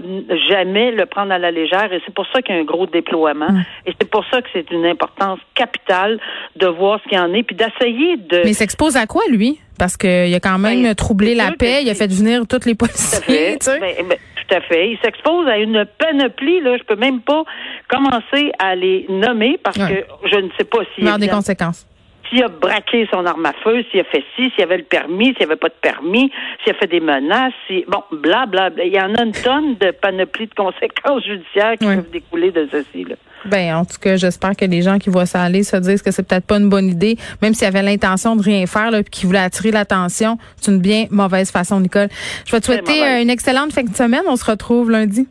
jamais 0.48 0.90
le 0.90 1.04
prendre 1.04 1.32
à 1.32 1.38
la 1.38 1.50
légère, 1.50 1.92
et 1.92 2.00
c'est 2.06 2.14
pour 2.14 2.26
ça 2.32 2.40
qu'il 2.40 2.54
y 2.54 2.58
a 2.58 2.60
un 2.62 2.64
gros 2.64 2.86
déploiement, 2.86 3.50
et 3.84 3.92
c'est 4.00 4.08
pour 4.08 4.24
ça 4.30 4.40
que 4.40 4.48
c'est 4.54 4.70
une 4.70 4.86
importance 4.86 5.38
capitale 5.54 6.18
de 6.56 6.66
voir 6.66 6.98
ce 7.02 7.08
qu'il 7.10 7.18
y 7.18 7.20
en 7.20 7.32
est, 7.34 7.42
puis 7.42 7.54
d'essayer 7.54 8.16
de. 8.16 8.40
Mais 8.44 8.50
il 8.50 8.54
s'expose 8.54 8.96
à 8.96 9.06
quoi 9.06 9.22
lui? 9.28 9.60
Parce 9.78 9.96
qu'il 9.96 10.34
a 10.34 10.40
quand 10.40 10.58
même 10.58 10.82
ben, 10.82 10.94
troublé 10.94 11.34
la 11.34 11.52
paix, 11.52 11.82
il 11.82 11.90
a 11.90 11.94
fait 11.94 12.10
venir 12.10 12.42
toutes 12.48 12.64
les 12.64 12.74
policiers. 12.74 13.58
Tout 13.58 13.70
à 13.70 13.74
fait. 13.74 13.80
Ben, 13.80 14.08
ben, 14.08 14.18
tout 14.36 14.54
à 14.54 14.60
fait. 14.62 14.90
Il 14.90 14.98
s'expose 15.02 15.46
à 15.46 15.58
une 15.58 15.86
panoplie. 15.98 16.60
Là, 16.60 16.76
je 16.76 16.82
peux 16.82 16.96
même 16.96 17.20
pas 17.20 17.44
commencer 17.88 18.52
à 18.58 18.74
les 18.74 19.06
nommer 19.08 19.58
parce 19.62 19.78
que 19.78 20.04
je 20.30 20.36
ne 20.36 20.48
sais 20.58 20.64
pas 20.64 20.80
s'il 20.94 21.04
y 21.04 21.08
a 21.08 21.18
des 21.18 21.28
conséquences 21.28 21.86
s'il 22.30 22.42
a 22.42 22.48
braqué 22.48 23.06
son 23.12 23.26
arme 23.26 23.44
à 23.44 23.52
feu, 23.52 23.84
s'il 23.90 24.00
a 24.00 24.04
fait 24.04 24.24
ci, 24.36 24.50
s'il 24.54 24.64
avait 24.64 24.78
le 24.78 24.84
permis, 24.84 25.26
s'il 25.26 25.38
n'y 25.38 25.44
avait 25.44 25.56
pas 25.56 25.68
de 25.68 25.74
permis, 25.80 26.30
s'il 26.62 26.72
a 26.72 26.78
fait 26.78 26.86
des 26.86 27.00
menaces, 27.00 27.52
si, 27.66 27.84
bon, 27.88 28.02
bla, 28.12 28.46
bla, 28.46 28.70
bla. 28.70 28.84
Il 28.84 28.94
y 28.94 29.00
en 29.00 29.14
a 29.14 29.22
une 29.24 29.32
tonne 29.32 29.76
de 29.76 29.90
panoplies 29.90 30.46
de 30.46 30.54
conséquences 30.54 31.24
judiciaires 31.26 31.76
qui 31.78 31.86
peuvent 31.86 32.10
découler 32.10 32.50
de 32.50 32.68
ceci, 32.70 33.04
là. 33.04 33.16
Ben, 33.46 33.74
en 33.74 33.84
tout 33.86 33.98
cas, 33.98 34.16
j'espère 34.16 34.54
que 34.54 34.66
les 34.66 34.82
gens 34.82 34.98
qui 34.98 35.08
voient 35.08 35.24
ça 35.24 35.42
aller 35.42 35.62
se 35.62 35.76
disent 35.76 36.02
que 36.02 36.10
c'est 36.10 36.26
peut-être 36.28 36.46
pas 36.46 36.58
une 36.58 36.68
bonne 36.68 36.88
idée, 36.88 37.16
même 37.40 37.54
s'il 37.54 37.66
avait 37.66 37.82
l'intention 37.82 38.36
de 38.36 38.42
rien 38.42 38.66
faire, 38.66 38.90
là, 38.90 39.02
puis 39.02 39.10
qu'il 39.10 39.26
voulait 39.28 39.38
attirer 39.38 39.70
l'attention. 39.70 40.36
C'est 40.56 40.70
une 40.70 40.80
bien 40.80 41.06
mauvaise 41.10 41.50
façon, 41.50 41.80
Nicole. 41.80 42.08
Je 42.46 42.52
vais 42.52 42.60
te 42.60 42.66
souhaiter 42.66 43.02
euh, 43.02 43.22
une 43.22 43.30
excellente 43.30 43.72
fin 43.72 43.82
de 43.82 43.94
semaine. 43.94 44.24
On 44.28 44.36
se 44.36 44.44
retrouve 44.44 44.90
lundi. 44.90 45.26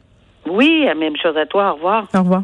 Oui, 0.50 0.86
même 0.98 1.16
chose 1.22 1.38
à 1.38 1.46
toi. 1.46 1.72
Au 1.72 1.76
revoir. 1.76 2.08
Au 2.16 2.20
revoir. 2.20 2.44